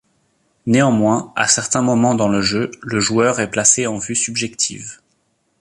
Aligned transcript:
Néanmoins, 0.65 1.31
à 1.35 1.47
certains 1.47 1.83
moments 1.83 2.15
dans 2.15 2.27
le 2.27 2.41
jeu, 2.41 2.71
le 2.81 2.99
joueur 2.99 3.39
est 3.39 3.51
placé 3.51 3.85
en 3.85 3.99
vue 3.99 4.15
subjective. 4.15 4.99